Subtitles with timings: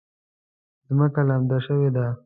[0.87, 2.05] ځمکه لمده شوې ده